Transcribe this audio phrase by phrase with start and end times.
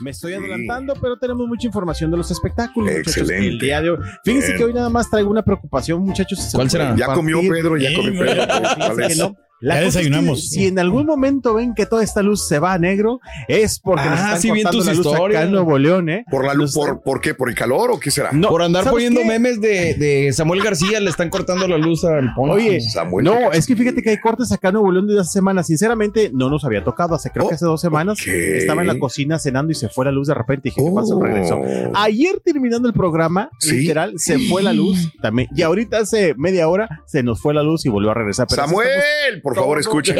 [0.00, 2.90] Me estoy adelantando, pero tenemos mucha información de los espectáculos.
[2.92, 3.46] Excelente.
[3.48, 3.98] el día de hoy.
[4.24, 4.58] Fíjense Bien.
[4.58, 6.50] que hoy nada más traigo una preocupación, muchachos.
[6.54, 6.94] ¿Cuál será?
[6.96, 7.40] Ya comió.
[7.40, 8.20] Pedro, ya Sí, comió.
[8.20, 8.44] Pedro.
[8.76, 9.08] ¿Cuál es?
[9.08, 9.36] que no.
[9.60, 10.48] La Ya cosa es que desayunamos.
[10.48, 14.04] si en algún momento ven que toda esta luz se va a negro, es porque
[14.08, 15.38] nos Ah, están sí vi en cortando tus la luz historias.
[15.38, 16.24] acá en Nuevo León, ¿eh?
[16.30, 16.74] ¿Por la luz?
[16.76, 17.34] Nos- ¿Por, ¿Por qué?
[17.34, 18.30] ¿Por el calor o qué será?
[18.32, 19.26] No, Por andar ¿sabes poniendo qué?
[19.26, 22.54] memes de, de Samuel García, le están cortando la luz al Poncho.
[22.54, 25.20] Oye, Samuel, no, ¿qué es que fíjate que hay cortes acá en Nuevo León desde
[25.20, 25.66] hace semanas.
[25.66, 27.14] Sinceramente, no nos había tocado.
[27.14, 28.28] Hace creo que hace dos semanas ok.
[28.28, 30.70] estaba en la cocina cenando y se fue la luz de repente.
[30.70, 31.16] Dije, ¿qué pasó?
[31.18, 31.22] Oh.
[31.22, 31.60] Regresó.
[31.94, 33.72] Ayer terminando el programa, Sí.
[33.80, 35.48] literal, se fue la luz también.
[35.54, 38.46] Y ahorita hace media hora se nos fue la luz y volvió a regresar.
[38.48, 40.16] Pero Samuel, estamos por favor, escuchen.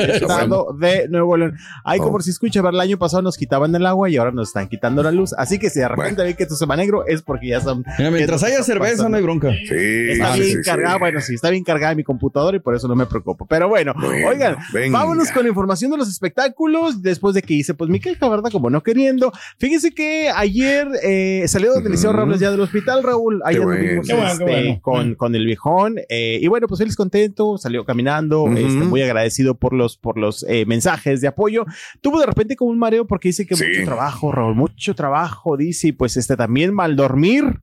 [0.78, 1.56] de Nuevo León.
[1.84, 2.05] Ay, Oh.
[2.05, 4.69] como si escucha, ver, el año pasado nos quitaban el agua y ahora nos están
[4.69, 5.33] quitando la luz.
[5.37, 6.25] Así que si de repente Bueno.
[6.25, 7.84] ven que esto se va negro, es porque ya son.
[7.98, 9.11] Mira, mientras haya cerveza, pasando.
[9.11, 9.50] no hay bronca.
[9.50, 9.75] Sí,
[10.11, 10.62] Está bien sí, sí.
[10.64, 13.47] cargada, bueno, sí, está bien cargada mi computadora y por eso no me preocupo.
[13.47, 14.98] Pero bueno, Bueno, oigan, venga.
[14.98, 17.03] vámonos con la información de los espectáculos.
[17.03, 18.50] Después de que hice, pues mi queja, ¿verdad?
[18.50, 19.33] Como no queriendo.
[19.59, 22.19] Fíjense que ayer eh, salió Eliseo Ujú.
[22.20, 23.41] Robles ya del hospital, Raúl.
[23.44, 23.81] Ayer bueno.
[23.83, 24.81] nos vimos Qué bueno, qué este, bueno.
[24.83, 25.97] Con, con el viejón.
[26.09, 29.19] eh, y bueno, pues él es contento, salió caminando, este, muy agradecido
[29.54, 31.64] por los, por los eh, mensajes de apoyo.
[32.00, 33.64] Tuvo de repente como un mareo porque dice que Sí.
[33.66, 37.60] mucho trabajo, Raúl, mucho trabajo, dice, y pues este también mal dormir.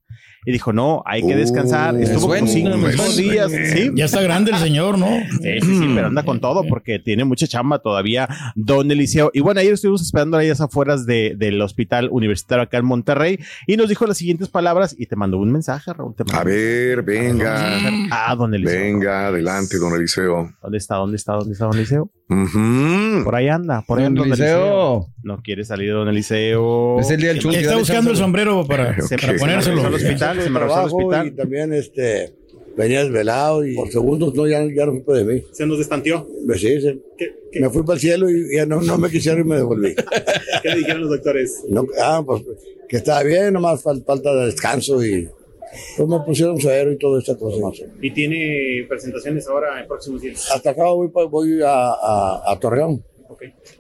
[0.48, 1.94] Y dijo, no, hay que descansar.
[1.94, 3.22] Uh, Estuvo como suena, cinco me cinco suena.
[3.34, 3.52] días.
[3.74, 5.08] Sí, Ya está grande el señor, ¿no?
[5.42, 9.30] Sí, sí, sí, pero anda con todo porque tiene mucha chamba todavía Don Eliseo.
[9.34, 13.40] Y bueno, ayer estuvimos esperando a ellas afueras de, del hospital universitario acá en Monterrey
[13.68, 16.16] y nos dijo las siguientes palabras y te mandó un mensaje, Raúl.
[16.16, 17.82] Te mandó A ver, venga.
[18.12, 18.80] Ah, Don Eliseo.
[18.80, 20.50] Venga, adelante, don Eliseo.
[20.62, 20.96] ¿Dónde está?
[20.96, 21.34] ¿Dónde está?
[21.34, 22.10] ¿Dónde está Don Eliseo?
[22.28, 24.58] Por ahí anda, por ahí Don anda Don Eliseo.
[24.58, 25.08] Eliseo.
[25.24, 27.00] No quiere salir Don Eliseo.
[27.00, 27.58] Es el día del chunti.
[27.58, 29.40] Está buscando el sombrero para, Se para Ok.
[29.40, 29.86] ponérselo.
[29.86, 31.28] al hospital, se me al trabajo hospital.
[31.28, 32.34] y también este
[32.76, 35.42] venía desvelado y por segundos no ya, ya no supe de mí.
[35.54, 36.28] Se nos destanteó.
[36.46, 36.78] Me, sí,
[37.60, 39.96] me fui para el cielo y ya no, no me quisieron y me devolví.
[40.64, 41.64] ¿Qué le dijeron los doctores?
[41.70, 42.44] No, ah, pues
[42.90, 45.28] que estaba bien, nomás fal- falta de descanso y
[45.98, 47.58] pues me pusieron suero y toda esta cosa.
[48.02, 50.50] ¿Y tiene presentaciones ahora en próximos días?
[50.52, 53.04] Hasta acá voy, voy a, a, a Torreón.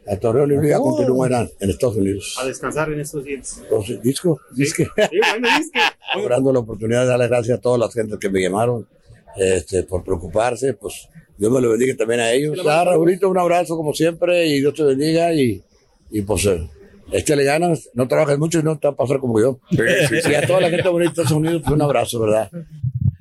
[0.07, 2.37] A Torreón y ya continúo en, en Estados Unidos.
[2.45, 3.59] descansar en estos días.
[3.63, 4.85] Entonces, disco, disque.
[4.85, 5.79] Sí, bueno, es que...
[6.19, 8.87] Logrando la oportunidad de darle gracias a todas las gentes que me llamaron
[9.37, 12.59] este, por preocuparse, pues Dios me lo bendiga también a ellos.
[12.67, 15.63] Ah, Raulito, un abrazo como siempre y Dios te bendiga y,
[16.11, 16.67] y pues eh,
[17.12, 19.59] échale ganas, no trabajes mucho y no te va a pasar como yo.
[19.69, 19.78] Sí,
[20.09, 20.31] sí, sí.
[20.31, 22.50] Y a toda la gente bonita de Estados Unidos, pues un abrazo, ¿verdad?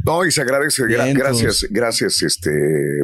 [0.07, 0.85] No, y se agradece.
[0.85, 2.51] gra- gracias, gracias, este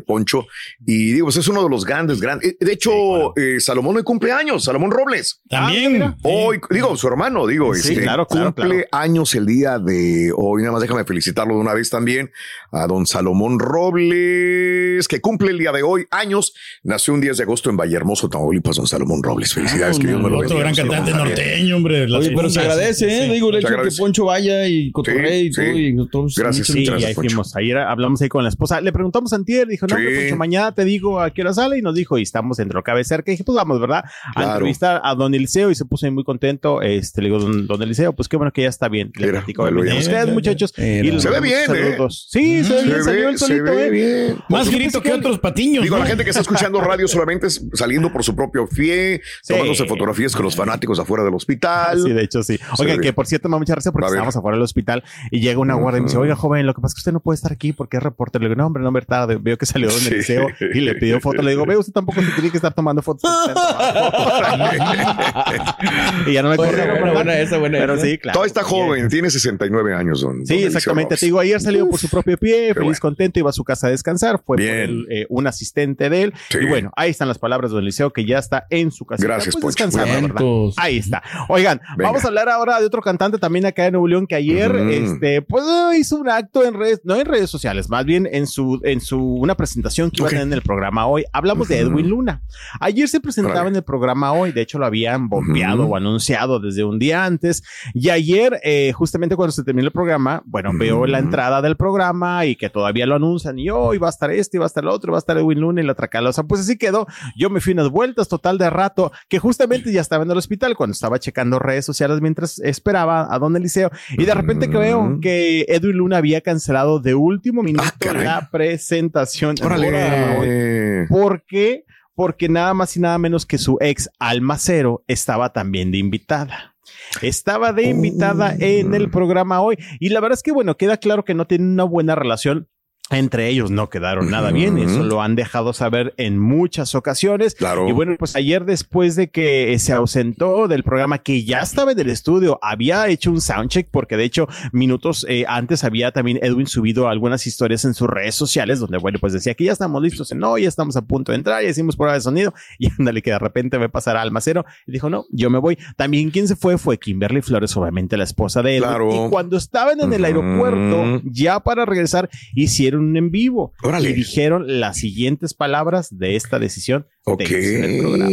[0.06, 0.46] Poncho.
[0.86, 2.56] Y digo, pues es uno de los grandes, grandes.
[2.58, 5.40] De hecho, eh, Salomón hoy cumple años, Salomón Robles.
[5.50, 6.14] También.
[6.22, 10.62] Hoy, digo, su hermano, digo, Sí, este, claro, claro, cumple años el día de hoy.
[10.62, 12.30] Nada más déjame felicitarlo de una vez también
[12.70, 16.54] a don Salomón Robles, que cumple el día de hoy años.
[16.82, 19.52] Nació un 10 de agosto en Vallehermoso, Tamaulipas, don Salomón Robles.
[19.52, 20.60] Felicidades, que Dios me lo Otro bendiga.
[20.60, 22.04] gran Salomón, cantante norteño, hombre.
[22.12, 23.26] Oye, pero se agradece, ¿eh?
[23.26, 23.32] Sí.
[23.32, 23.96] Digo, el hecho de que.
[23.96, 25.64] Poncho vaya y cotorree Sí, y todo.
[25.64, 25.86] sí.
[25.86, 26.66] Y todo Gracias,
[26.96, 27.28] Sí, y ahí Poncho.
[27.30, 27.56] fuimos.
[27.56, 28.80] Ayer hablamos ahí con la esposa.
[28.80, 30.02] Le preguntamos a Antier, dijo, no, Sí.
[30.02, 31.78] hombre, Poncho, mañana te digo a qué hora sale.
[31.78, 33.30] Y nos dijo, y estamos dentro de cabe cerca.
[33.30, 34.04] Y dije, pues vamos, ¿verdad?
[34.34, 36.82] A entrevistar a don Eliseo y se puso ahí muy contento.
[36.82, 39.12] Este, le digo, don, don Eliseo, pues qué bueno que ya está bien.
[39.16, 40.72] Le platico ustedes, muchachos.
[40.76, 41.66] Y les Se ve bien, ¿eh?
[41.94, 42.28] saludos.
[42.30, 43.90] Sí, se ve bien, Se salió el se solito, ve ¿eh?
[43.90, 44.36] bien.
[44.48, 45.84] Más grito que otros patiños.
[45.84, 46.02] Digo, ¿no?
[46.02, 49.52] la gente que está escuchando radio solamente es saliendo por su propio pie, Sí.
[49.54, 52.00] tomándose fotografías con los fanáticos afuera del hospital.
[52.02, 52.58] Sí, de hecho, sí.
[52.78, 55.58] Oiga, que por cierto me da mucha gracia porque estábamos afuera del hospital y llega
[55.58, 57.36] una guardia y me dice, oiga, joven, lo que pasa es que usted no puede
[57.36, 58.42] estar aquí porque es reportero.
[58.42, 59.38] Le digo, no, hombre, no me tarde.
[59.40, 60.08] Veo que salió don Sí.
[60.08, 61.40] Eliseo y le pidió foto.
[61.42, 63.22] Le digo, ve, usted tampoco se tiene que estar tomando fotos.
[63.22, 66.24] porque está en trabajo".
[66.26, 67.12] y ya no me buena, ¿verdad?
[67.12, 68.34] buena esa, buena Pero sí, claro.
[68.38, 70.44] Todo está joven, tiene 69 años, don.
[70.46, 71.16] Sí, exactamente.
[71.16, 72.98] Te digo, ayer salió por su propio pie, feliz, bueno.
[73.00, 74.36] contento, iba a su casa a descansar.
[74.36, 74.76] Fue por Bien.
[74.76, 76.34] el, eh, un asistente de él.
[76.50, 76.58] Sí.
[76.60, 79.22] Y bueno, ahí están las palabras de don Eliseo que ya está en su casa.
[79.22, 80.72] Gracias, pues, descansando.
[80.76, 81.22] Ahí está.
[81.48, 82.10] Oigan, Venga.
[82.10, 84.88] vamos a hablar ahora de otro cantante también acá en Nuevo León que ayer, Ujú.
[84.90, 85.64] este, pues
[85.96, 89.20] hizo un acto en redes, no en redes sociales, más bien en su, en su,
[89.20, 91.24] una presentación que iba a tener en el programa hoy.
[91.32, 92.42] Hablamos de Edwin Luna.
[92.80, 96.84] Ayer se presentaba en el programa hoy, de hecho lo habían bombeado o anunciado desde
[96.84, 97.62] un día antes.
[97.94, 102.46] Y ayer, eh, justamente cuando se terminó el programa, bueno, veo la entrada del programa
[102.46, 104.90] y que todavía lo anuncian y hoy va a estar este, va a estar el
[104.90, 106.44] otro, va a estar Edwin Luna y la Tracalosa.
[106.44, 107.06] Pues así quedó.
[107.36, 110.76] Yo me fui unas vueltas total de rato, que justamente ya estaba en el hospital
[110.76, 113.90] cuando estaba checando redes sociales mientras esperaba a Don Eliseo.
[114.10, 119.56] Y de repente que veo que Edwin Luna había cancelado de último minuto la presentación.
[119.62, 121.06] Órale.
[121.08, 121.84] ¿Por qué?
[122.14, 126.74] Porque nada más y nada menos que su ex Almacero estaba también de invitada.
[127.22, 129.78] Estaba de invitada en el programa hoy.
[129.98, 132.68] Y la verdad es que, bueno, queda claro que no tiene una buena relación
[133.18, 137.54] entre ellos no quedaron nada bien, eso lo han dejado saber en muchas ocasiones.
[137.54, 137.88] Claro.
[137.88, 142.00] Y bueno, pues ayer después de que se ausentó del programa que ya estaba en
[142.00, 146.66] el estudio, había hecho un soundcheck porque de hecho minutos eh, antes había también Edwin
[146.66, 150.32] subido algunas historias en sus redes sociales donde bueno, pues decía que ya estamos listos,
[150.34, 153.30] no, ya estamos a punto de entrar, ya hicimos prueba de sonido y ándale que
[153.30, 155.78] de repente me pasará al almacero y dijo, no, yo me voy.
[155.96, 158.82] También quien se fue fue Kimberly Flores, obviamente la esposa de él.
[158.82, 159.26] Claro.
[159.26, 164.10] Y cuando estaban en el aeropuerto, ya para regresar, hicieron un en vivo Órale.
[164.10, 167.40] y dijeron las siguientes palabras de esta decisión Ok.
[167.40, 168.30] de irse del programa.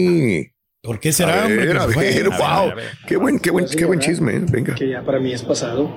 [0.81, 1.55] ¿Por qué A será, hombre?
[1.57, 2.39] ver, que a ver, A ver, wow.
[2.71, 2.83] a ver.
[3.05, 4.37] Qué buen, qué buen, qué buen chisme.
[4.37, 4.41] eh.
[4.49, 4.75] Venga.
[4.75, 5.89] que ya para mí es pasado.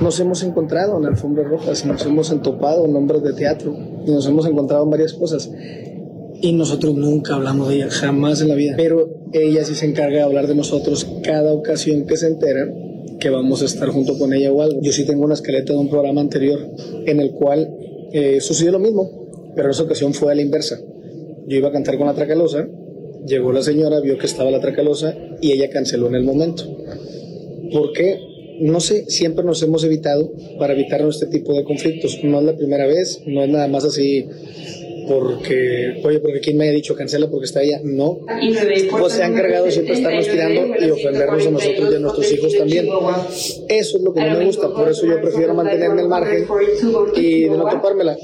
[0.00, 4.26] Nos hemos encontrado en alfombras rojas, nos hemos entopado en obras de teatro, y nos
[4.26, 5.50] hemos encontrado en varias cosas.
[6.40, 8.74] Y nosotros nunca hablamos de ella, jamás en la vida.
[8.76, 12.66] Pero ella sí se encarga de hablar de nosotros cada ocasión que se entera
[13.18, 14.80] que vamos a estar junto con ella o algo.
[14.82, 16.58] Yo sí tengo una escaleta de un programa anterior
[17.06, 17.68] en el cual
[18.14, 20.80] eh, sucedió lo mismo, pero en esa ocasión fue a la inversa.
[21.48, 22.68] Yo iba a cantar con la Tracalosa,
[23.26, 26.64] llegó la señora, vio que estaba la Tracalosa y ella canceló en el momento.
[27.72, 28.20] ¿Por qué?
[28.60, 32.20] No sé, siempre nos hemos evitado para evitarnos este tipo de conflictos.
[32.22, 34.28] No es la primera vez, no es nada más así
[35.08, 37.80] porque, oye, porque quién me ha dicho cancela porque está ella.
[37.82, 38.20] No.
[38.90, 42.54] Pues se han encargado siempre estarnos tirando y ofendernos a nosotros y a nuestros hijos
[42.56, 42.88] también.
[43.68, 46.46] Eso es lo que no me gusta, por eso yo prefiero mantenerme al margen
[47.16, 48.16] y de no topármela.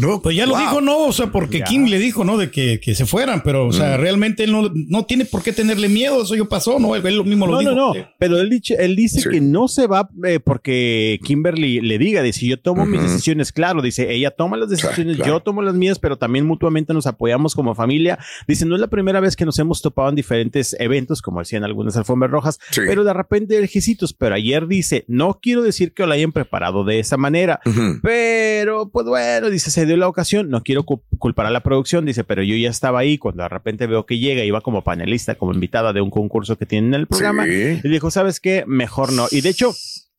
[0.00, 0.60] No, Pues ya lo wow.
[0.60, 0.98] dijo, ¿no?
[1.06, 1.64] O sea, porque Ya.
[1.66, 2.36] Kim le dijo, ¿no?
[2.38, 5.52] De que, que se fueran, pero, o sea, realmente él no, no tiene por qué
[5.52, 6.22] tenerle miedo.
[6.22, 6.94] Eso ya pasó, ¿no?
[6.96, 7.72] Él, él lo mismo lo No, dijo.
[7.72, 9.28] no, no, pero él, dice- él dice Sí.
[9.28, 13.82] que no se va eh, porque Kimberly le diga, dice, yo tomo mis decisiones, claro,
[13.82, 15.32] dice, ella toma las decisiones, claro.
[15.34, 18.18] yo tomo las mías, pero también mutuamente nos apoyamos como familia.
[18.48, 21.64] Dice, no es la primera vez que nos hemos topado en diferentes eventos, como decían
[21.64, 22.80] algunas alfombras rojas, Sí.
[22.86, 26.98] pero de repente ejecitos, pero ayer dice, no quiero decir que lo hayan preparado de
[27.00, 27.60] esa manera,
[28.02, 32.06] pero, pues bueno, dice, se dio la ocasión, no quiero cu- culpar a la producción,
[32.06, 35.34] dice, pero yo ya estaba ahí cuando de repente veo que llega, iba como panelista,
[35.34, 37.80] como invitada de un concurso que tienen en el programa, Sí.
[37.82, 38.64] y dijo, ¿sabes qué?
[38.66, 39.26] Mejor no.
[39.30, 39.72] Y de hecho,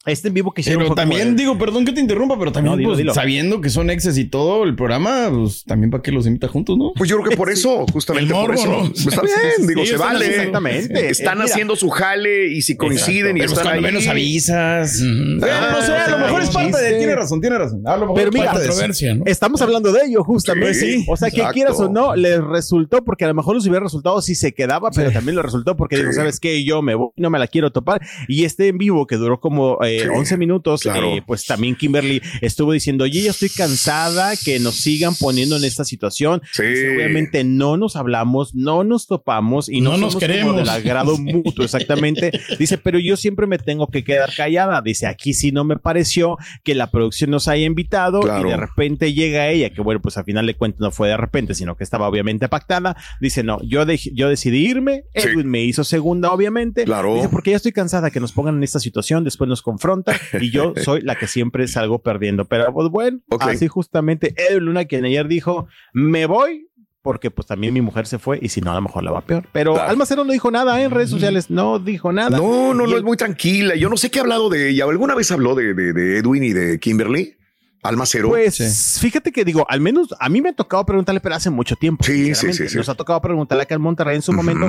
[0.06, 2.51] este en vivo que hicieron Pero como también de- digo, perdón que te interrumpa, pero
[2.51, 3.13] también No, dilo, pues, dilo.
[3.13, 6.77] sabiendo que son exes y todo el programa, pues también para que los invita juntos,
[6.77, 6.92] ¿no?
[6.98, 8.68] Pues yo creo que por eso, justamente El morbo, por eso.
[8.71, 8.89] ¿no?
[8.89, 10.25] Pues Está bien, digo, Sí, se están vale.
[10.27, 11.09] exactamente.
[11.09, 11.45] Están Eh, mira.
[11.53, 13.81] haciendo su jale y si coinciden y Pero pues están ahí.
[13.81, 15.01] menos avisas.
[15.01, 16.74] Bueno, Ah, no sé, a lo sí, mejor es parte de.
[16.83, 16.98] chiste.
[16.98, 17.81] Tiene razón, tiene razón.
[17.86, 18.65] A lo mejor Pero es mira, de.
[18.68, 19.24] Controversia, ¿no?
[19.25, 20.74] Estamos hablando de ello, justamente.
[20.74, 23.81] Sí, o sea, que quieras o no, les resultó, porque a lo mejor les hubiera
[23.83, 26.15] resultado si se quedaba, pero también le resultó porque dijo, Sí.
[26.15, 26.63] ¿sabes qué?
[26.63, 28.01] Yo me voy, no me la quiero topar.
[28.27, 31.15] Y este en vivo que duró como eh, Sí, 11 minutos, claro.
[31.15, 35.63] eh, pues también Kimberly estuvo diciendo, oye, ya estoy cansada que nos sigan poniendo en
[35.63, 36.41] esta situación.
[36.53, 36.63] Sí.
[36.63, 40.55] Obviamente no nos hablamos, no nos topamos y no, No nos queremos.
[40.55, 42.31] del agrado mutuo, exactamente.
[42.60, 44.81] Dice, pero yo siempre me tengo que quedar callada.
[44.81, 48.48] Dice, aquí sí no me pareció que la producción nos haya invitado Claro.
[48.48, 51.17] y de repente llega ella, que bueno, pues al final de cuentas no fue de
[51.17, 52.95] repente, sino que estaba obviamente pactada.
[53.19, 55.27] Dice, no, yo, dej- yo decidí irme, Sí.
[55.29, 56.83] Edwin me hizo segunda, obviamente.
[56.86, 57.15] Claro.
[57.15, 60.51] Dice, porque ya estoy cansada que nos pongan en esta situación, después nos confronta y
[60.51, 62.45] yo soy la que siempre salgo perdiendo.
[62.45, 66.67] Pero pues bueno, así justamente Edwin Luna, quien ayer dijo, me voy.
[67.03, 69.21] Porque pues también mi mujer se fue y si no a lo mejor la va
[69.21, 69.47] peor.
[69.51, 69.89] Pero Claro.
[69.89, 70.83] Almacero no dijo nada ¿eh?
[70.83, 72.38] en redes sociales, no dijo nada.
[72.38, 73.73] No, no, Y no, es muy tranquila.
[73.75, 74.83] Yo no sé qué ha hablado de ella.
[74.83, 77.38] ¿Alguna vez habló de, de, de Edwin y de Kimberly?
[77.81, 78.29] Almacero.
[78.29, 81.75] Pues fíjate que digo, al menos a mí me ha tocado preguntarle, pero hace mucho
[81.75, 82.03] tiempo.
[82.03, 82.77] Sí, sí, sí, sí.
[82.77, 84.67] Nos ha tocado preguntarle acá en Monterrey en su momento.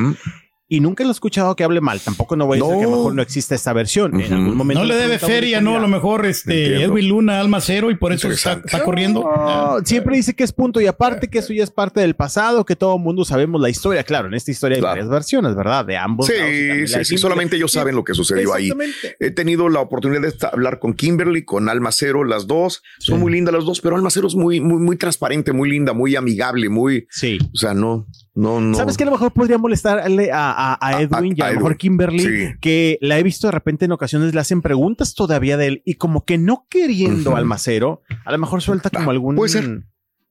[0.76, 2.00] Y nunca lo he escuchado que hable mal.
[2.00, 2.79] Tampoco no voy a decir No.
[2.81, 4.21] que a lo mejor no existe esta versión.
[4.21, 5.73] En algún momento No le debe feria, ¿no?
[5.76, 6.95] A lo "Mira, mejor este Entiendo.
[6.95, 9.21] Edwin Luna, alma cero, y por eso está, corriendo.
[9.23, 12.64] No, siempre dice que es punto y aparte que eso ya es parte del pasado,
[12.64, 14.02] que todo el mundo sabemos la historia.
[14.05, 15.85] Claro, en esta historia hay varias versiones, ¿verdad?
[15.85, 16.26] De ambos.
[16.26, 17.19] Sí, sí, sí.
[17.19, 18.64] Solamente ellos saben lo que sucedió ahí.
[18.71, 19.17] Exactamente.
[19.21, 22.83] He tenido la oportunidad de esta- hablar con Kimberly, con Almacero, las dos.
[22.99, 26.17] Son muy lindas las dos, pero Almacero es muy, muy, muy transparente, muy linda, muy
[26.17, 27.38] amigable, muy, Sí.
[27.52, 28.75] o sea, no, No, no.
[28.75, 29.03] ¿Sabes qué?
[29.03, 31.77] A lo mejor podría molestarle a, a- a Edwin y a, a lo mejor.
[31.77, 32.55] Kimberly, Sí.
[32.61, 35.95] que la he visto de repente en ocasiones le hacen preguntas todavía de él y
[35.95, 37.37] como que no queriendo Ujú.
[37.37, 39.37] al macero, a lo mejor suelta como Ah, algún...
[39.37, 39.83] puede ser.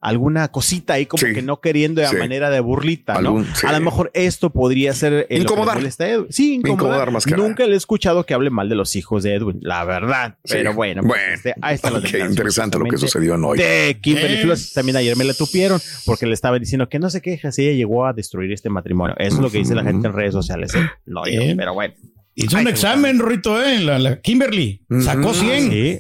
[0.01, 1.31] Alguna cosita ahí como Sí.
[1.34, 2.15] que no queriendo de Sí.
[2.15, 3.55] manera de burlita, Algún- ¿no?
[3.55, 3.67] sí.
[3.67, 5.77] A lo mejor esto podría ser le Incomodar.
[5.77, 6.25] Edwin.
[6.31, 6.74] Sí, incomodar.
[6.79, 7.43] Incomodar más que nada.
[7.48, 10.38] Nunca le he escuchado que hable mal de los hijos de Edwin, la verdad.
[10.43, 10.53] Sí.
[10.55, 11.34] Pero bueno, pues, Bueno.
[11.36, 13.58] este, ahí están las Ok, declaraciones interesante lo que sucedió en hoy.
[13.60, 14.41] de Kimberly Eh.
[14.41, 14.74] Flores.
[14.74, 17.77] También ayer me la tupieron porque le estaba diciendo que no se queja si ella
[17.77, 19.15] llegó a destruir este matrimonio.
[19.20, 20.74] Eso es lo que dice la gente en redes sociales.
[20.74, 20.79] ¿eh?
[21.05, 21.93] No yo, pero bueno.
[22.34, 23.77] Hizo un examen, Rito, ¿eh?
[23.79, 24.84] La, la Kimberly.
[25.01, 25.34] Sacó Ujú.
[25.36, 25.70] 100.
[25.70, 26.00] Sí.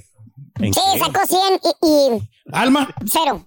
[0.59, 0.99] ¿En Sí, qué?
[0.99, 2.87] sacó 100 y, y Alma.
[3.05, 3.43] cero.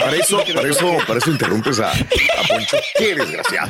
[0.00, 1.94] Para eso, para eso, para eso interrumpes a, a
[2.48, 2.76] Poncho.
[2.98, 3.68] Qué desgraciado.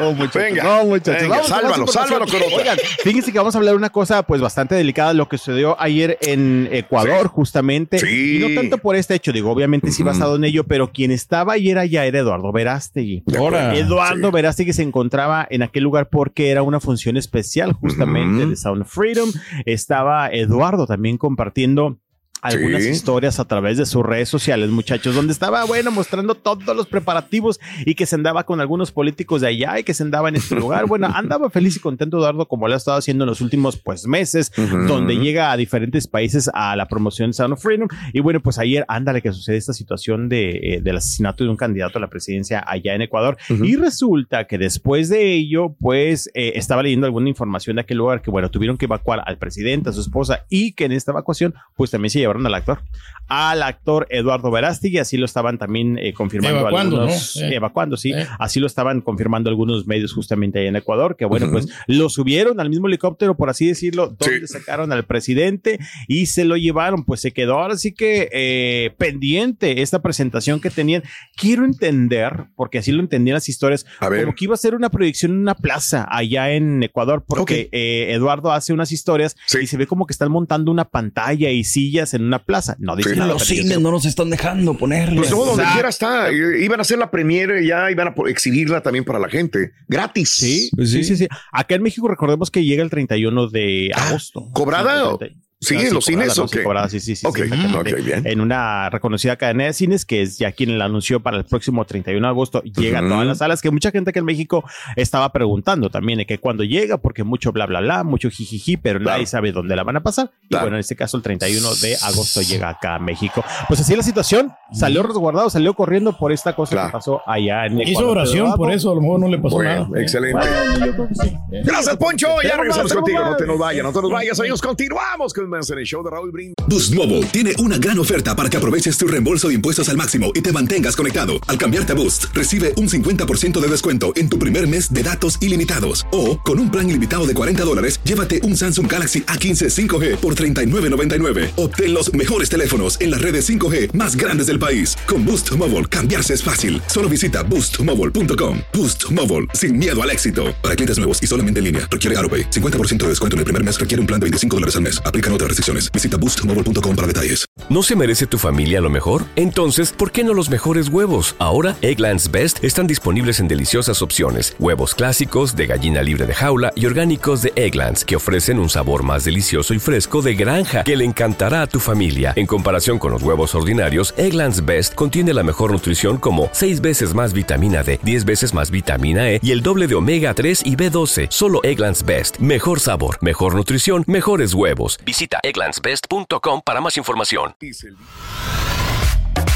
[0.00, 0.42] Oh, muchachos.
[0.42, 1.22] Venga, No, muchachos.
[1.22, 2.26] venga, sálvalo, sálvalo.
[2.56, 5.80] Oigan, fíjense que vamos a hablar de una cosa pues bastante delicada, lo que sucedió
[5.80, 7.98] ayer en Ecuador, justamente.
[7.98, 8.36] Sí.
[8.36, 11.54] Y no tanto por este hecho, digo, obviamente sí basado en ello, pero quien estaba
[11.54, 13.24] ayer allá era Eduardo Verástegui.
[13.36, 13.74] Ahora.
[13.76, 14.32] Eduardo Sí.
[14.32, 19.30] Verástegui se encontraba en aquel lugar porque era una función especial justamente de Sound Freedom.
[19.66, 21.98] Estaba Eduardo también compartiendo viendo
[22.42, 22.90] algunas Sí.
[22.90, 27.60] historias a través de sus redes sociales, muchachos, donde estaba, bueno, mostrando todos los preparativos
[27.84, 30.54] y que se andaba con algunos políticos de allá y que se andaba en este
[30.56, 30.86] lugar.
[30.86, 34.06] Bueno, andaba feliz y contento Eduardo como lo ha estado haciendo en los últimos pues
[34.06, 34.52] meses,
[34.88, 37.88] donde llega a diferentes países a la promoción de Sound of Freedom.
[38.12, 41.56] Y bueno, pues ayer, ándale, que sucede esta situación de, eh, del asesinato de un
[41.56, 43.36] candidato a la presidencia allá en Ecuador.
[43.48, 43.64] Ujú.
[43.64, 48.22] Y resulta que después de ello, pues eh, estaba leyendo alguna información de aquel lugar
[48.22, 51.54] que, bueno, tuvieron que evacuar al presidente, a su esposa y que en esta evacuación,
[51.76, 52.80] pues también se llevaron al actor,
[53.26, 57.42] al actor Eduardo Verástegui, así lo estaban también eh, confirmando Evacuando, algunos, ¿no?
[57.46, 57.54] Eh.
[57.54, 58.26] evacuando, sí, Eh.
[58.40, 62.58] así lo estaban confirmando algunos medios justamente ahí en Ecuador, que bueno, pues lo subieron
[62.60, 64.52] al mismo helicóptero, por así decirlo, donde Sí.
[64.52, 69.80] sacaron al presidente y se lo llevaron, pues se quedó ahora sí que eh, pendiente
[69.82, 71.02] esta presentación que tenían.
[71.36, 74.24] Quiero entender, porque así lo entendí en las historias, A ver.
[74.24, 77.68] como que iba a ser una proyección en una plaza allá en Ecuador, porque Ok.
[77.72, 79.58] eh, Eduardo hace unas historias Sí.
[79.62, 82.76] y se ve como que están montando una pantalla y sillas en una plaza.
[82.78, 83.16] No dice Sí.
[83.18, 85.16] nada, Los cines no nos están dejando ponerle.
[85.16, 85.72] Pues no, donde Exacto.
[85.74, 86.32] quiera está.
[86.32, 89.72] Iban a hacer la premiere ya, iban a exhibirla también para la gente.
[89.88, 90.30] Gratis.
[90.30, 91.16] Sí, Pues sí, sí.
[91.16, 91.28] sí, sí.
[91.52, 94.48] Acá en México recordemos que llega el 31 de Ah, agosto.
[94.52, 95.49] ¿cobrada o- el 30.
[95.62, 97.26] Sí, en los cines, ¿o cobrada, sí, sí, sí.
[97.26, 97.94] Ok, sí, exactamente.
[97.94, 98.26] ok, bien.
[98.26, 101.84] En una reconocida cadena de cines que es ya quien la anunció para el próximo
[101.84, 102.62] 31 de agosto.
[102.62, 104.64] Llega a todas las salas que mucha gente que en México
[104.96, 109.00] estaba preguntando también de que cuando llega, porque mucho bla, bla, bla, mucho jijiji, pero
[109.00, 109.16] Claro.
[109.16, 110.30] nadie sabe dónde la van a pasar.
[110.48, 113.44] Y bueno, en este caso el 31 de agosto llega acá a México.
[113.68, 114.52] Pues así la situación.
[114.72, 116.88] Salió resguardado, salió corriendo por esta cosa Claro.
[116.88, 117.88] que pasó allá en Ecuador.
[117.90, 120.00] Hizo oración por eso, a lo mejor no le pasó Bueno, nada.
[120.02, 120.38] excelente.
[120.38, 121.36] Bueno, sí.
[121.64, 122.28] Gracias, Poncho.
[122.44, 123.20] Ya regresamos más, contigo.
[123.24, 124.38] No te nos vayas, no te nos vayas.
[124.38, 126.54] Amigos, continuamos con más en el show de Raúl Brindis.
[126.68, 130.30] Boost Mobile tiene una gran oferta para que aproveches tu reembolso de impuestos al máximo
[130.34, 131.34] y te mantengas conectado.
[131.48, 135.36] Al cambiarte a Boost, recibe un 50% de descuento en tu primer mes de datos
[135.42, 136.06] ilimitados.
[136.12, 140.34] O, con un plan ilimitado de 40 dólares, llévate un Samsung Galaxy A15 5G por
[140.36, 141.50] $39.99.
[141.56, 144.96] Obtén los mejores teléfonos en las redes 5G más grandes del país.
[145.08, 146.80] Con Boost Mobile, cambiarse es fácil.
[146.86, 148.58] Solo visita boostmobile.com.
[148.72, 150.54] Boost Mobile, sin miedo al éxito.
[150.62, 152.50] Para clientes nuevos y solamente en línea, requiere AroPay.
[152.50, 155.02] 50% de descuento en el primer mes requiere un plan de 25 dólares al mes.
[155.04, 155.90] Aplican otras restricciones.
[155.90, 157.46] Visita boostmobile.com para detalles.
[157.68, 159.24] ¿No se merece tu familia lo mejor?
[159.36, 161.36] Entonces, ¿por qué no los mejores huevos?
[161.38, 164.56] Ahora, Egglands Best están disponibles en deliciosas opciones.
[164.58, 169.02] Huevos clásicos, de gallina libre de jaula y orgánicos de Egglands, que ofrecen un sabor
[169.02, 172.32] más delicioso y fresco de granja que le encantará a tu familia.
[172.36, 177.14] En comparación con los huevos ordinarios, Egglands Best contiene la mejor nutrición como 6 veces
[177.14, 180.74] más vitamina D, 10 veces más vitamina E y el doble de omega 3 y
[180.74, 181.28] B12.
[181.30, 182.38] Solo Egglands Best.
[182.38, 184.98] Mejor sabor, mejor nutrición, mejores huevos.
[185.06, 187.54] Visita egglandsbest.com para más información.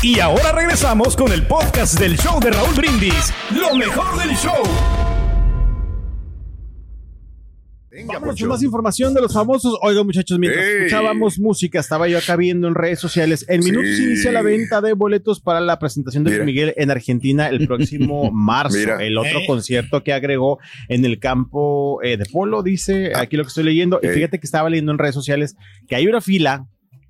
[0.03, 3.33] Y ahora regresamos con el podcast del show de Raúl Brindis.
[3.51, 4.63] Lo mejor del show.
[7.95, 9.79] Venga, Vámonos con más información de los famosos.
[9.81, 10.77] Oigan, muchachos, mientras Ey.
[10.79, 13.45] escuchábamos música, estaba yo acá viendo en redes sociales.
[13.49, 13.71] En Sí.
[13.71, 16.43] minutos inicia la venta de boletos para la presentación de Mira.
[16.43, 18.77] Luis Miguel en Argentina el próximo marzo.
[18.77, 18.97] Mira.
[19.01, 19.47] El otro Ey.
[19.47, 20.59] concierto que agregó
[20.89, 24.01] en el campo eh, de polo, dice aquí lo que estoy leyendo.
[24.03, 25.55] Y fíjate que estaba leyendo en redes sociales
[25.87, 26.67] que hay una fila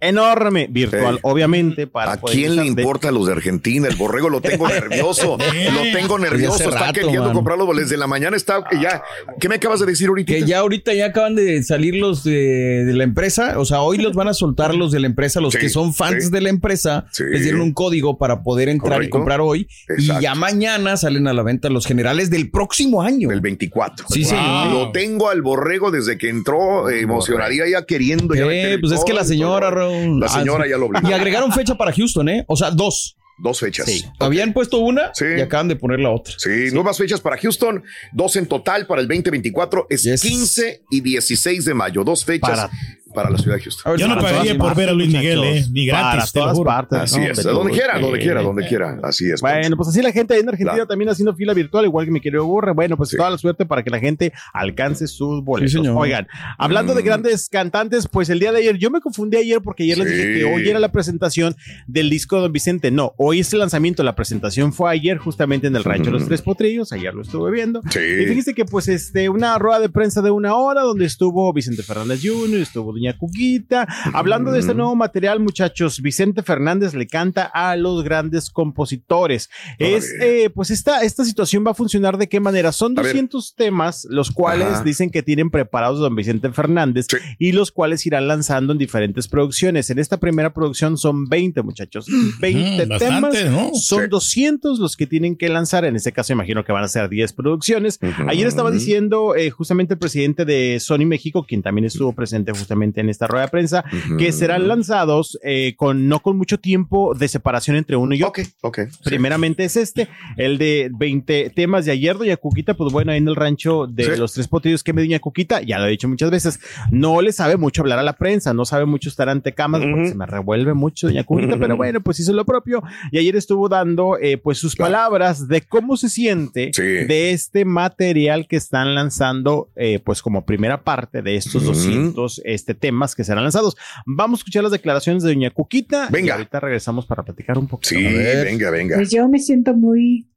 [0.08, 3.88] enorme, virtual, obviamente, para ¿A quién le de- importa los de Argentina?
[3.88, 5.37] El borrego lo tengo nervioso.
[5.38, 6.64] lo tengo nervioso.
[6.64, 7.34] Está rato, queriendo mano.
[7.34, 7.92] comprar los boletos.
[7.99, 9.02] La mañana está que ya.
[9.40, 10.32] ¿Qué me acabas de decir ahorita?
[10.32, 13.99] Que ya ahorita ya acaban de salir los de, de la empresa, o sea, hoy
[13.99, 16.30] los van a soltar los de la empresa, los Sí, que son fans sí.
[16.30, 17.25] de la empresa, Sí.
[17.30, 19.08] les dieron un código para poder entrar Correcto.
[19.08, 20.20] y comprar hoy, Exacto.
[20.20, 23.28] y ya mañana salen a la venta los generales del próximo año.
[23.28, 24.06] Del 24.
[24.08, 24.66] Sí, señor.
[24.73, 26.88] Lo tengo al borrego desde que entró.
[26.88, 28.34] eh, emocionaría ya queriendo.
[28.34, 28.44] ya
[28.80, 29.90] pues es que la señora, todo.
[30.20, 31.08] La señora ya lo obligó.
[31.08, 32.44] Y agregaron fecha para Houston, ¿eh?
[32.48, 33.16] O sea, dos.
[33.36, 33.86] Dos fechas.
[33.86, 34.04] Sí.
[34.20, 35.24] Habían puesto una Sí.
[35.36, 36.32] y acaban de poner la otra.
[36.38, 37.82] Sí, nuevas fechas para Houston,
[38.12, 40.22] dos en total para el 2024, es Yes.
[40.22, 42.70] 15 y 16 de mayo, dos fechas para,
[43.14, 43.92] Para- la ciudad de Houston.
[43.92, 46.42] Ver, Yo no pagaría por ver a Luis Miguel, eh, ni gratis, Para te lo
[46.44, 46.68] todas juro.
[46.68, 46.99] partes.
[46.99, 47.26] Así ¿no?
[47.26, 49.40] es, De donde quiera, donde Eh, quiera, donde quiera, así es.
[49.40, 49.76] Bueno, Poncho.
[49.76, 50.87] pues así la gente ahí en Argentina Claro.
[50.88, 52.73] también haciendo fila virtual, igual que mi querido Gorre.
[52.73, 53.16] Bueno, pues Sí.
[53.16, 55.73] toda la suerte para que la gente alcance sus boletos.
[55.73, 55.97] Sí, señor.
[55.97, 56.26] Oigan,
[56.59, 57.06] hablando de Mm.
[57.06, 60.35] grandes cantantes, pues el día de ayer, yo me confundí ayer porque ayer les dije
[60.35, 61.54] que hoy era la presentación
[61.87, 62.90] del disco de Don Vicente.
[62.90, 66.25] No, hoy es el lanzamiento, la presentación fue ayer justamente en el Rancho de los.
[66.26, 67.80] Tres Potrillos, ayer lo estuve viendo.
[67.90, 67.99] Sí.
[68.00, 71.83] Y fíjense que pues este, una rueda de prensa de una hora donde estuvo Vicente
[71.83, 73.87] Fernández Jr., estuvo Doña Cuquita.
[74.14, 79.50] Hablando de este nuevo material, muchachos, Vicente Fernández le canta a los grandes compositores.
[79.78, 82.73] Es, eh, pues esta, esta situación va a funcionar de qué manera.
[82.73, 83.12] Son A ver.
[83.12, 84.82] 200 temas, los cuales Ajá.
[84.84, 87.18] dicen que tienen preparados don Vicente Fernández Sí.
[87.38, 89.90] y los cuales irán lanzando en diferentes producciones.
[89.90, 92.06] En esta primera producción son 20, muchachos.
[92.40, 93.04] 20 Mm, bastante,
[93.42, 93.52] temas.
[93.52, 93.75] ¿no?
[93.75, 94.08] Son Sí.
[94.08, 95.84] 200 los que tienen que lanzar.
[95.84, 97.99] En este caso, imagino que van a ser 10 producciones.
[98.28, 102.93] Ayer estaba diciendo eh, justamente el presidente de Sony México, quien también estuvo presente justamente
[103.00, 103.84] en esta rueda de prensa,
[104.18, 108.42] que serán lanzados eh, con no con mucho tiempo de separación entre uno y otro.
[108.42, 108.78] Ok, ok.
[108.90, 108.98] sí.
[109.04, 113.28] Primeramente es este, el de 20 temas de ayer, Doña Cuquita, pues bueno, ahí en
[113.28, 114.10] el rancho de Sí.
[114.18, 116.60] los tres potillos que me Doña Cuquita, ya lo he dicho muchas veces,
[116.90, 120.02] no le sabe mucho hablar a la prensa, no sabe mucho estar ante cámaras, porque
[120.02, 120.10] Ujú.
[120.10, 123.68] se me revuelve mucho Doña Cuquita, pero bueno, pues hizo lo propio, y ayer estuvo
[123.68, 124.92] dando eh, pues sus Claro.
[124.92, 126.82] palabras de cómo se siente Sí.
[126.82, 131.66] de este material que están lanzando, eh, pues como primera parte de estos Ujú.
[131.72, 133.76] 200 este, temas que serán lanzados.
[134.05, 136.35] Vamos a escuchar las declaraciones de Doña Cuquita, y Venga.
[136.35, 137.95] ahorita regresamos para platicar un poquito.
[137.95, 138.97] Sí, venga, venga.
[138.97, 140.31] Pues yo me siento muy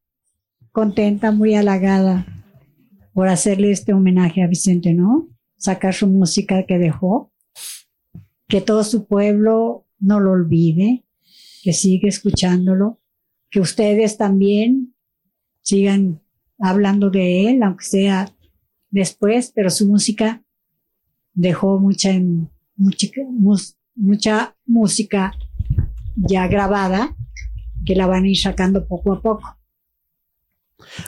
[0.71, 2.25] contenta, muy halagada
[3.13, 5.27] por hacerle este homenaje a Vicente, ¿no?
[5.57, 7.33] Sacar su música que dejó,
[8.47, 11.03] que todo su pueblo no lo olvide,
[11.63, 13.01] que siga escuchándolo,
[13.49, 14.95] que ustedes también
[15.63, 16.21] sigan
[16.59, 18.31] hablando de él, aunque sea
[18.89, 20.45] después, pero su música
[21.37, 22.09] dejó mucha,
[22.75, 23.07] mucha,
[23.95, 25.33] mucha música
[26.15, 27.15] ya grabada
[27.85, 29.53] que la van a ir sacando poco a poco.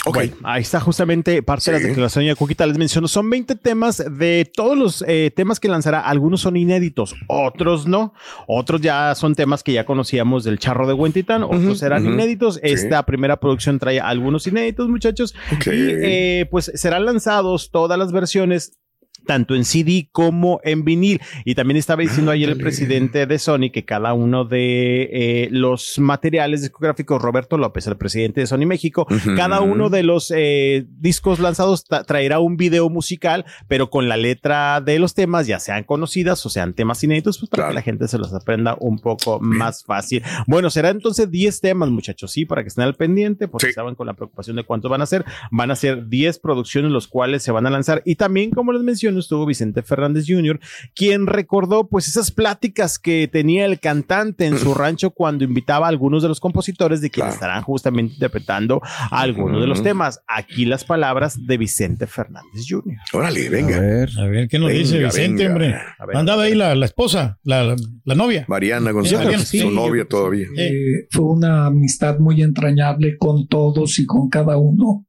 [0.05, 0.15] Ok.
[0.15, 2.65] Bueno, ahí está justamente parte de la declaración de Cuquita.
[2.65, 6.01] Les menciono, son 20 temas de todos los eh, temas que lanzará.
[6.01, 8.13] Algunos son inéditos, otros no.
[8.47, 12.59] Otros ya son temas que ya conocíamos del charro de Huentitán, otros Ujú, serán inéditos.
[12.61, 15.35] Esta primera producción trae algunos inéditos, muchachos.
[15.55, 15.67] Ok.
[15.67, 18.79] Y eh, pues serán lanzados todas las versiones
[19.29, 21.21] tanto en CD como en vinil.
[21.45, 25.99] Y también estaba diciendo ayer el presidente de Sony que cada uno de eh, los
[25.99, 31.39] materiales discográficos, Roberto López, el presidente de Sony México, cada uno de los eh, discos
[31.39, 35.83] lanzados tra- traerá un video musical, pero con la letra de los temas, ya sean
[35.83, 37.69] conocidas o sean temas inéditos, pues para Claro.
[37.69, 40.23] que la gente se los aprenda un poco más fácil.
[40.47, 43.69] Bueno, será entonces 10 temas, muchachos, sí, para que estén al pendiente, porque Sí.
[43.69, 45.23] estaban con la preocupación de cuántos van a ser.
[45.51, 48.01] Van a ser 10 producciones los cuales se van a lanzar.
[48.05, 48.81] Y también, como les
[49.19, 50.59] estuvo Vicente Fernández Jr.,
[50.95, 55.89] quien recordó pues esas pláticas que tenía el cantante en su rancho cuando invitaba a
[55.89, 57.33] algunos de los compositores de quienes Claro.
[57.35, 60.21] estarán justamente interpretando algunos de los temas.
[60.27, 62.95] Aquí las palabras de Vicente Fernández Jr.
[63.13, 63.79] Órale, A venga.
[63.79, 64.09] ver.
[64.17, 65.49] A ver, ¿qué nos Venga, dice Vicente, venga.
[65.53, 65.75] hombre?
[65.99, 66.17] A ver.
[66.17, 68.45] Andaba ahí la, la esposa, la, la, la novia.
[68.47, 70.47] Mariana González, Mariana, sí, su novia todavía.
[70.57, 75.05] Eh, fue una amistad muy entrañable con todos y con cada uno.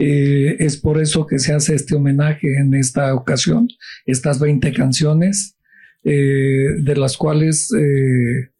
[0.00, 3.66] Eh, es por eso que se hace este homenaje en esta ocasión,
[4.06, 5.56] estas 20 canciones,
[6.04, 8.50] eh, de las cuales eh,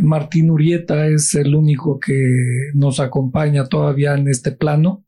[0.00, 5.04] Martín Urieta es el único que nos acompaña todavía en este plano,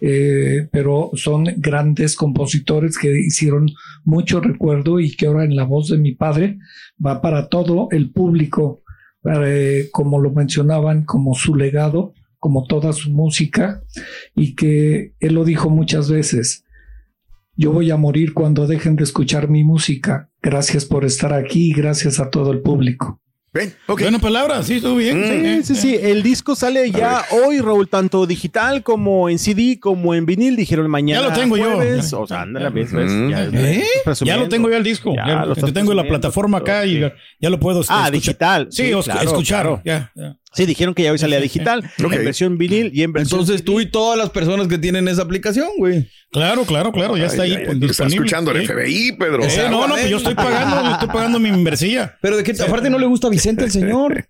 [0.00, 3.68] pero son grandes compositores que hicieron
[4.04, 6.58] mucho recuerdo y que ahora en la voz de mi padre
[7.04, 8.82] va para todo el público,
[9.90, 13.82] como lo mencionaban, como su legado, como toda su música,
[14.34, 16.64] y que él lo dijo muchas veces.
[17.56, 20.30] Yo voy a morir cuando dejen de escuchar mi música.
[20.42, 23.20] Gracias por estar aquí y gracias a todo el público.
[23.52, 24.02] Ven, ok.
[24.02, 25.64] Buena palabra, sí, estuvo bien.
[25.64, 25.98] Sí, sí, sí.
[26.00, 30.54] El disco sale ya hoy, Raúl, tanto digital como en CD, como en vinil.
[30.54, 31.20] Dijeron mañana.
[31.20, 31.74] Ya lo tengo yo.
[31.74, 32.12] jueves.
[32.12, 33.28] O sea, ándale, ves, ves, Mm.
[33.30, 33.84] ya, ¿Eh?
[34.24, 35.12] Ya lo tengo ya el disco.
[35.16, 37.00] Ya Ya, lo tengo en la plataforma acá y
[37.40, 38.12] ya, lo puedo Ah, escuchar.
[38.12, 38.66] digital.
[38.70, 39.62] Sí, Sí, claro, escuchar.
[39.64, 39.82] claro.
[39.84, 40.36] Ya, ya.
[40.52, 42.12] Sí, dijeron que ya hoy salía digital, Ok.
[42.12, 43.40] en versión vinil y en versión.
[43.40, 46.08] Entonces tú y todas las personas que tienen esa aplicación, güey.
[46.32, 47.52] Claro, claro, claro, ya está ahí.
[47.52, 48.66] Ay, ay, pues, Está escuchando el.
[48.66, 49.44] FBI, Pedro.
[49.44, 52.18] Eh, no, no, pues yo estoy pagando, yo estoy pagando mi inversilla.
[52.20, 54.26] Pero de qué aparte no le gusta a Vicente el señor.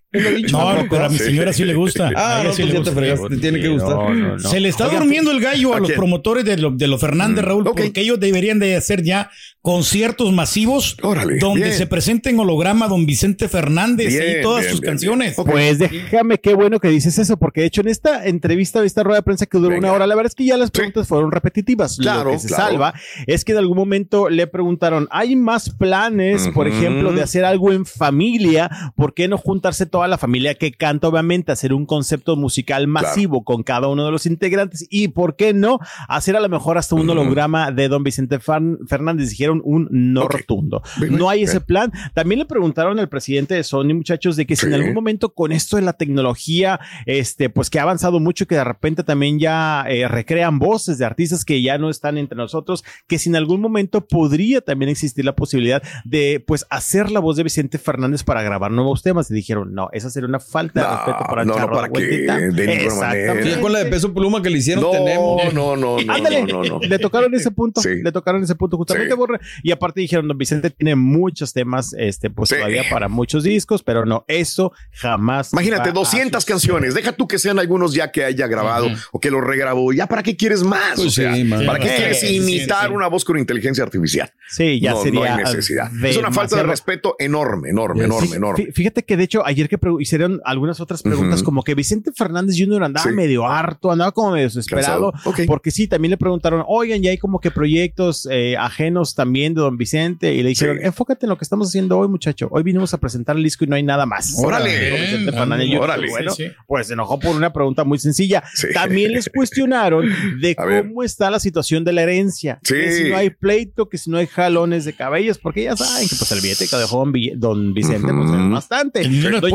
[0.51, 2.11] No, no, pero a mi señora sí le gusta.
[2.15, 2.91] Ah, no, sí pues le ya gusta.
[2.93, 3.95] te fregaste, te tiene que gustar.
[3.95, 4.39] No, no, no.
[4.39, 5.97] Se le está Oigan, durmiendo el gallo a, ¿a los quién?
[5.99, 7.79] promotores de lo, de lo Fernández, Mm, Raúl, ok.
[7.81, 9.29] porque ellos deberían de hacer ya
[9.61, 11.73] conciertos masivos Órale, donde bien.
[11.77, 15.35] se presente en holograma don Vicente Fernández Bien, y todas bien, sus bien, canciones.
[15.35, 19.19] Pues déjame, qué bueno que dices eso, porque de hecho en esta entrevista, esta rueda
[19.19, 19.87] de prensa que duró Venga.
[19.87, 21.97] una hora, la verdad es que ya las preguntas fueron repetitivas.
[21.97, 22.63] Claro, Lo que se claro.
[22.65, 22.93] salva
[23.27, 27.71] es que en algún momento le preguntaron, ¿hay más planes, por ejemplo, de hacer algo
[27.71, 28.69] en familia?
[28.95, 33.43] ¿Por qué no juntarse toda la familia que canta, obviamente, hacer un concepto musical masivo
[33.43, 34.87] con cada uno de los integrantes?
[34.89, 38.79] ¿Y por qué no hacer a lo mejor hasta un holograma de don Vicente Fan-
[38.87, 39.29] Fernández?
[39.29, 40.81] Dijeron un no rotundo.
[41.11, 41.91] No hay ese plan.
[42.15, 45.51] También le preguntaron al presidente de Sony, muchachos, de que si en algún momento con
[45.51, 49.85] esto de la tecnología, este, pues que ha avanzado mucho, que de repente también ya
[49.87, 53.61] eh, recrean voces de artistas que ya no están entre nosotros, que si en algún
[53.61, 58.41] momento podría también existir la posibilidad de, pues, hacer la voz de Vicente Fernández para
[58.41, 59.29] grabar nuevos temas.
[59.29, 61.75] Y dijeron, no, esa sería una falta de No, respeto para el no, no, charro
[61.75, 62.37] para de que vueltita.
[62.37, 63.27] de ninguna Exactamente.
[63.27, 63.55] manera.
[63.55, 65.53] Sí, con la de peso pluma que le hicieron No, tenemos.
[65.53, 66.79] no, no, no, Ándale, no, no, no.
[66.79, 68.01] le tocaron ese punto, Sí.
[68.03, 69.17] le tocaron ese punto justamente, Sí.
[69.17, 69.39] Borre.
[69.63, 72.55] Y aparte dijeron, don Vicente tiene muchos temas, este, pues Sí.
[72.55, 75.53] todavía para muchos discos, pero no, eso jamás.
[75.53, 76.53] Imagínate, va a 200 suceder.
[76.59, 76.93] canciones.
[76.93, 79.93] Deja tú que sean algunos ya que haya grabado o que lo regrabó.
[79.93, 80.95] ¿Ya para qué quieres más?
[80.95, 81.65] Pues o sea, sí, man.
[81.65, 82.93] ¿para qué quieres imitar sí.
[82.93, 84.31] una voz con inteligencia artificial?
[84.49, 85.19] Sí, ya no, sería.
[85.19, 85.89] no hay necesidad.
[86.03, 88.65] Es una falta de respeto enorme, enorme, enorme, enorme.
[88.67, 92.55] fí- Fíjate que de hecho ayer que hicieron algunas otras preguntas, como que Vicente Fernández
[92.57, 92.83] Jr.
[92.83, 93.15] andaba Sí.
[93.15, 95.13] medio harto, andaba como medio desesperado,
[95.47, 99.61] porque sí, también le preguntaron, oigan, ya hay como que proyectos eh, ajenos también de
[99.61, 100.85] don Vicente, y le dijeron, Sí.
[100.85, 102.47] enfócate en lo que estamos haciendo hoy, muchacho.
[102.51, 104.33] Hoy vinimos a presentar el disco y no hay nada más.
[104.43, 105.01] Órale.
[105.01, 105.81] Vicente Fernández Jr.
[105.81, 106.09] Órale.
[106.09, 106.51] Bueno, Sí, sí.
[106.67, 108.43] pues se enojó por una pregunta muy sencilla.
[108.53, 108.67] Sí.
[108.73, 110.05] También les cuestionaron
[110.41, 112.59] de cómo está la situación de la herencia.
[112.63, 112.73] Sí.
[112.75, 116.07] Que si no hay pleito, que si no hay jalones de cabellos, porque ya saben
[116.07, 118.43] que pues el billete que dejó don, Vi- don Vicente pues, Ujú.
[118.45, 119.01] es bastante.
[119.01, 119.51] El niño es Doña-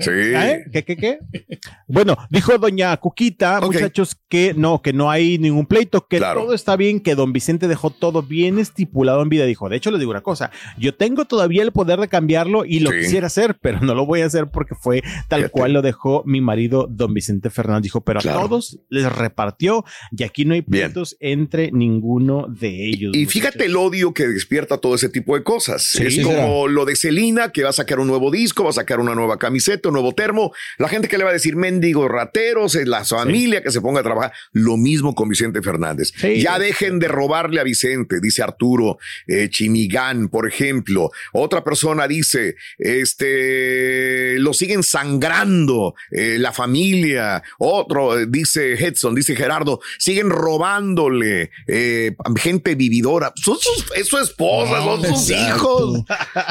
[0.00, 0.10] Sí.
[0.10, 0.64] ¿Eh?
[0.72, 1.18] ¿Qué, qué, qué?
[1.86, 6.42] Bueno, dijo doña Cuquita, muchachos, que no, que no hay ningún pleito, que Claro.
[6.42, 9.44] todo está bien, que don Vicente dejó todo bien estipulado en vida.
[9.46, 12.80] Dijo, de hecho, les digo una cosa, yo tengo todavía el poder de cambiarlo y
[12.80, 12.98] lo Sí.
[13.00, 15.50] quisiera hacer, pero no lo voy a hacer porque fue tal Fíjate.
[15.52, 17.82] cual lo dejó mi marido, don Vicente Fernández.
[17.84, 18.38] Dijo, pero Claro.
[18.38, 19.84] a todos les repartió
[20.16, 20.84] y aquí no hay Bien.
[20.92, 23.12] pleitos entre ninguno de ellos.
[23.14, 23.32] Y muchachos.
[23.32, 25.82] fíjate el odio que despierta todo ese tipo de cosas.
[25.84, 28.74] Sí, es como lo de Celina, que va a sacar un nuevo disco, va a
[28.74, 30.52] sacar una nueva camiseta, un nuevo termo.
[30.78, 34.00] La gente que le va a decir mendigos rateros, es la familia que se ponga
[34.00, 34.32] a trabajar.
[34.52, 36.12] Lo mismo con Vicente Fernández.
[36.16, 36.40] Sí.
[36.40, 41.10] ya dejen de robarle a Vicente, dice Arturo eh, Chimigán, por ejemplo.
[41.32, 47.42] Otra persona dice, este, lo siguen sangrando eh, la familia.
[47.58, 51.50] Otro eh, dice Hedson, dice Gerardo, siguen robándole
[52.36, 53.32] gente vividora.
[53.36, 55.56] Son sus, es su esposa, son sus exacto.
[55.56, 56.04] hijos.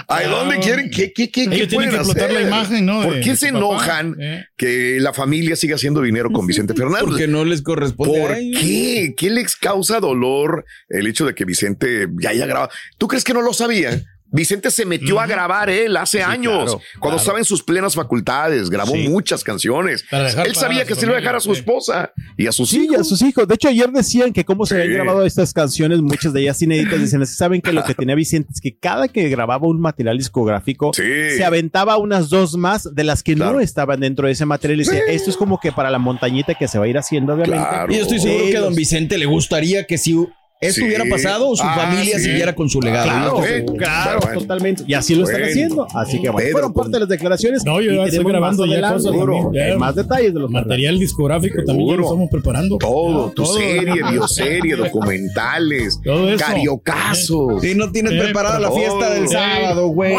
[0.08, 0.90] ¿A dónde quieren?
[0.90, 2.42] ¿Qué, qué, qué, qué Ellos tienen pueden que explotar hacer?
[2.42, 3.02] la imagen, ¿no?
[3.02, 4.46] ¿Por qué se enojan Eh.
[4.56, 7.04] que la familia siga haciendo dinero con Vicente Fernández?
[7.06, 8.62] Porque no les corresponde ¿Por a ellos.
[8.62, 9.14] qué?
[9.18, 12.70] ¿Qué les causa dolor el hecho de que Vicente ya haya grabado?
[12.98, 14.00] ¿Tú crees que no lo sabía?
[14.32, 17.17] Vicente se metió a grabar él hace años, claro, cuando claro.
[17.17, 19.08] estaba en sus plenas facultades, grabó Sí.
[19.10, 20.06] muchar canciones.
[20.12, 22.84] Él sabía que se lo iba a dejar a su esposa y a sus Sí,
[22.86, 23.00] hijos.
[23.00, 23.48] a sus hijos.
[23.48, 24.82] De hecho, ayer decían que cómo se Sí.
[24.82, 27.00] habían grabado estas canciones, muchas de ellas inéditas.
[27.00, 30.91] Dicen, saben que lo que tenía Vicente es que cada que grababa un material discográfico,
[30.94, 31.04] Sí.
[31.36, 33.54] se aventaba unas dos más de las que Claro.
[33.54, 34.80] no estaban dentro de ese material.
[34.80, 35.13] Y dice, Sí.
[35.13, 37.58] esto es como que para la montañita que se va a ir haciendo, obviamente.
[37.67, 37.91] Claro.
[37.91, 40.15] Y yo estoy seguro Sí, que a don Vicente le gustaría que si
[40.62, 40.84] eso Sí.
[40.86, 42.24] hubiera pasado, su Ah, familia sí.
[42.26, 43.04] siguiera con su legado.
[43.06, 43.65] Claro, eh.
[43.78, 44.39] Claro, Bueno.
[44.41, 44.84] totalmente.
[44.88, 45.52] Y así lo están Bueno.
[45.52, 45.88] haciendo.
[45.95, 47.65] Así que bueno, Pedro, fueron pues, parte de las declaraciones.
[47.65, 49.34] No, yo ya estoy grabando más ya adelante, cosas seguro.
[49.43, 49.78] también, ya.
[49.78, 52.78] más detalles de los Material discográfico también ya lo estamos preparando.
[52.78, 53.58] Todo, Ya, tu todo.
[53.58, 56.45] serie, bioserie, documentales, Todo eso.
[56.45, 57.62] cariocasos.
[57.62, 60.13] Si no tienes Eh, preparada la fiesta del sábado, güey.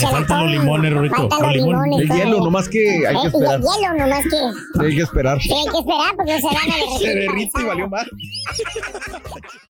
[0.00, 2.00] Faltan los limones, Rorito, los limones.
[2.00, 3.60] El hielo, nomás que hay que y el esperar.
[3.60, 5.40] hielo nomás que Hay que esperar.
[5.40, 7.08] sí, hay que esperar porque se van a derretir.
[7.08, 8.04] Se derrite y valió más.